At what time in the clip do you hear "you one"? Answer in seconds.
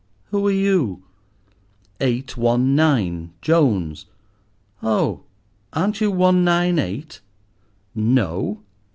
6.01-6.43